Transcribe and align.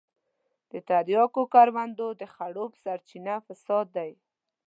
د 0.71 0.73
تریاکو 0.87 1.41
کروندو 1.53 2.07
د 2.19 2.21
خړوب 2.33 2.71
سرچينه 2.83 3.33
فساد 3.45 3.85
دی. 3.97 4.11